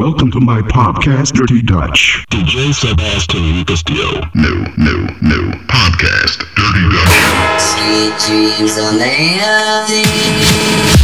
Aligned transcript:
welcome 0.00 0.30
to 0.30 0.40
my 0.40 0.62
podcast, 0.62 1.34
Dirty 1.34 1.60
Dutch. 1.60 2.24
DJ 2.30 2.72
Sebastian 2.72 3.66
Castillo. 3.66 4.22
New, 4.34 4.64
new, 4.78 5.06
new 5.20 5.50
Podcast, 5.68 6.38
Dirty 6.56 6.88
Dutch. 6.88 7.60
Sweet 7.60 8.16
dreams 8.26 8.78
are 8.78 8.98
made 8.98 9.42
of 9.42 9.90
these. 9.90 10.99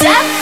Life 0.00 0.41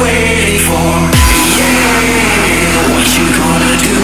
waiting 0.00 0.58
for? 0.58 0.90
Yeah, 1.58 2.92
what 2.92 3.06
you 3.16 3.26
gonna 3.36 3.76
do? 3.82 3.97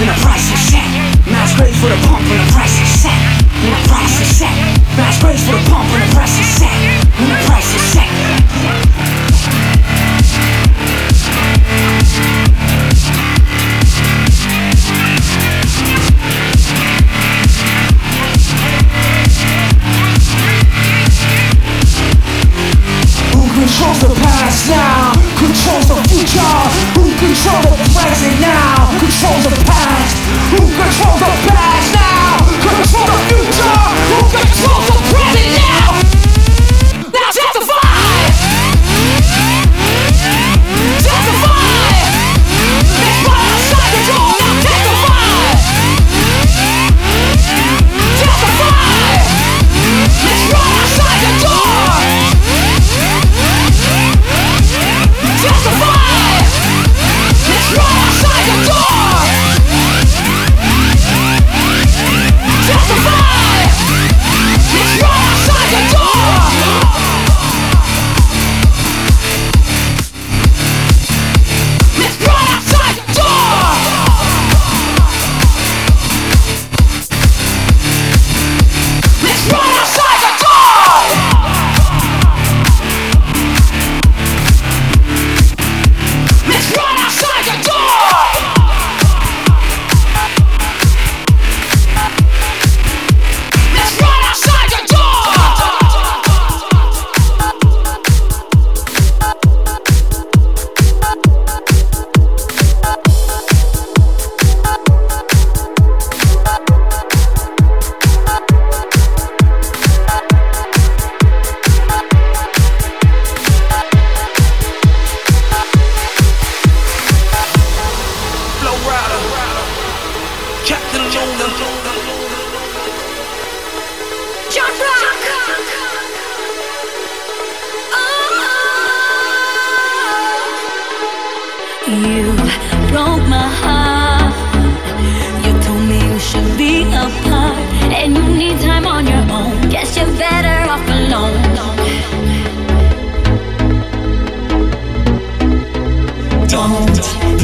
and 0.00 0.08
the 0.12 0.18
price 0.20 0.52
is 0.52 0.60
set. 0.72 0.88
Mass 1.32 1.56
grace 1.56 1.76
for 1.80 1.88
the 1.88 1.96
pump 2.04 2.20
and 2.20 2.40
the 2.40 2.52
price 2.52 2.76
is 2.76 2.92
set. 3.00 3.16
And 3.64 3.72
the 3.72 3.82
price 3.88 4.20
is 4.20 4.28
set. 4.28 4.56
Mass 4.96 5.16
grace 5.20 5.45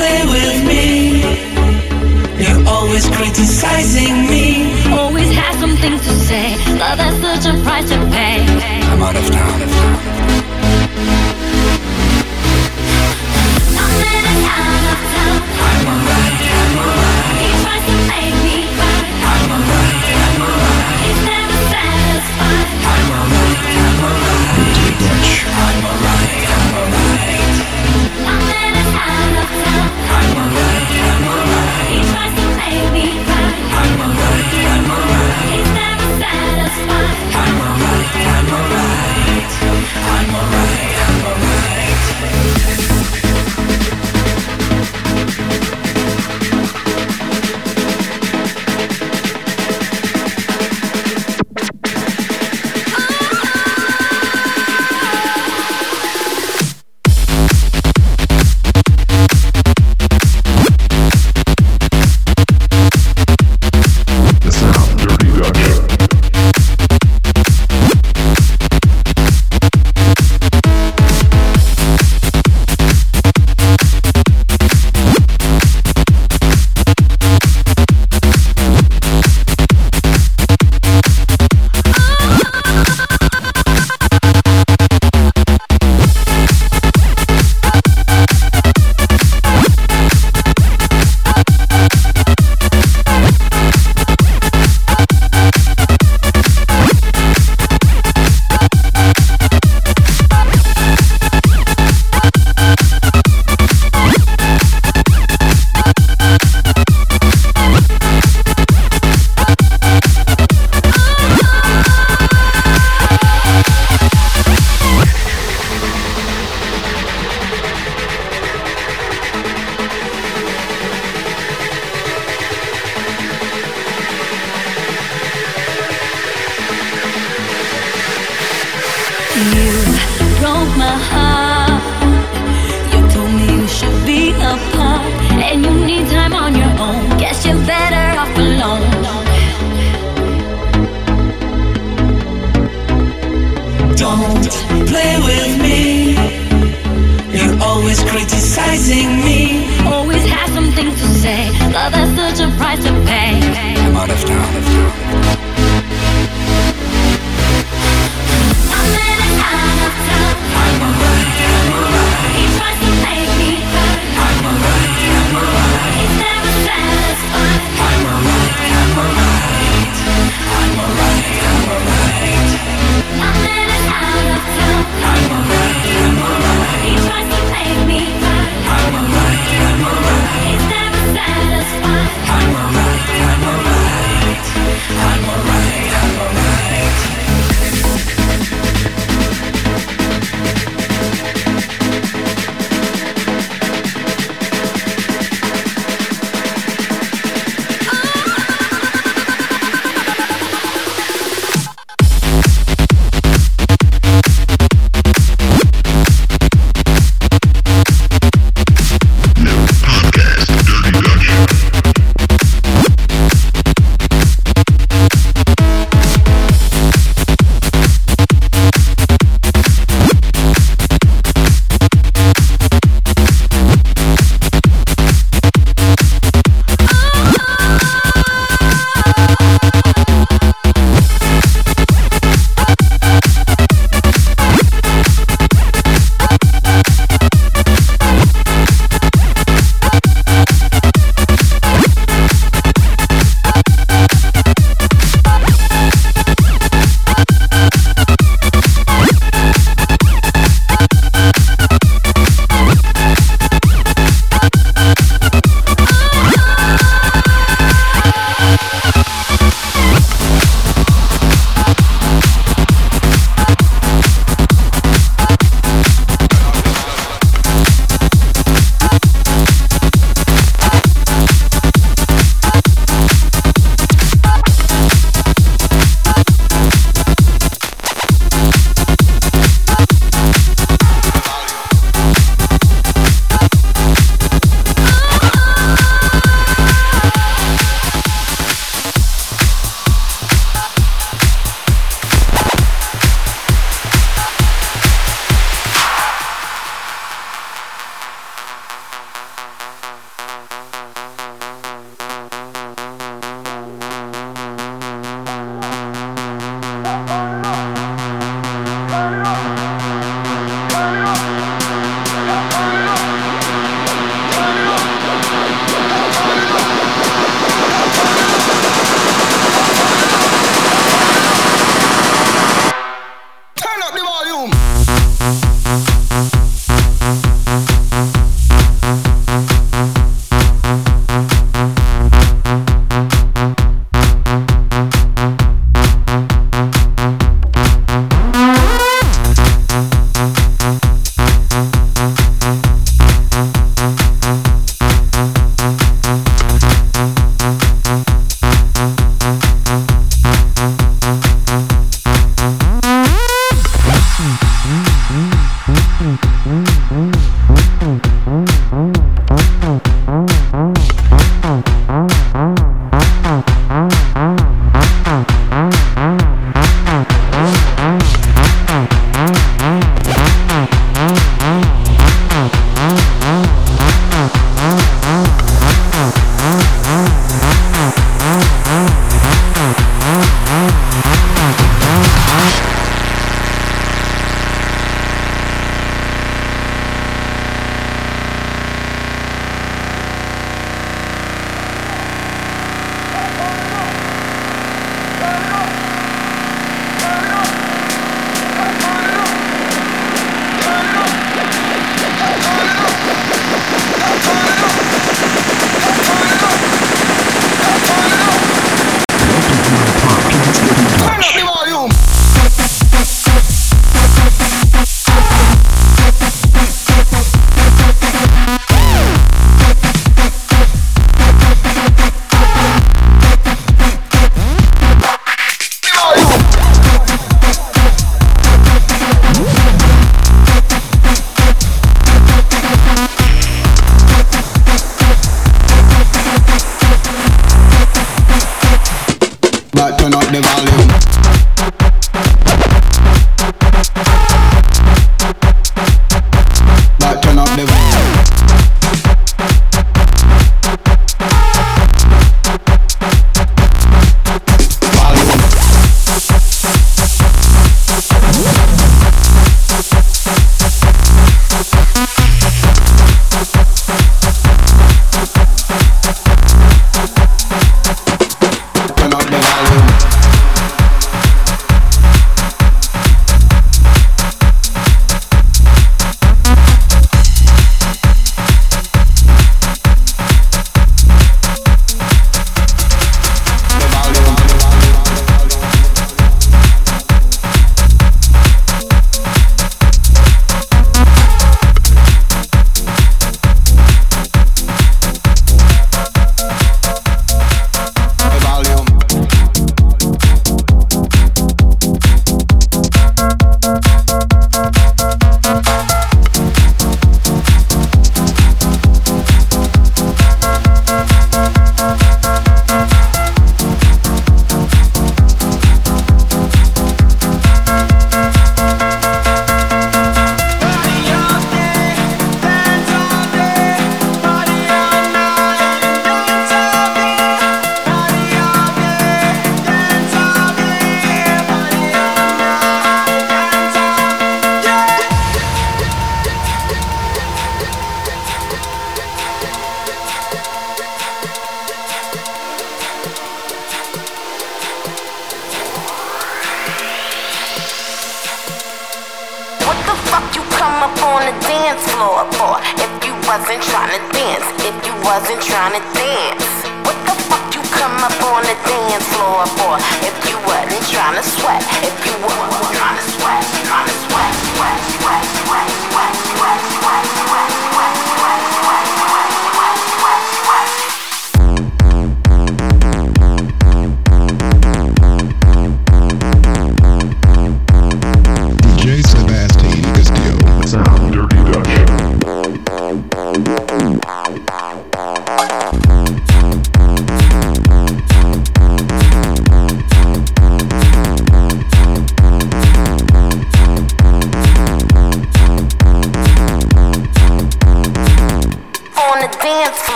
play 0.00 0.20
with 0.34 0.58
me. 0.70 0.86
You're 2.42 2.64
always 2.66 3.04
criticizing 3.16 4.14
me. 4.32 4.46
Always 5.00 5.30
have 5.40 5.56
something 5.60 5.96
to 6.06 6.12
say, 6.26 6.46
Love 6.80 6.96
that's 7.00 7.18
such 7.26 7.44
a 7.52 7.54
price 7.64 7.88
to 7.90 7.98
pay. 8.14 8.38
I'm 8.90 9.02
out 9.02 9.16
of 9.16 9.26
town. 9.30 10.09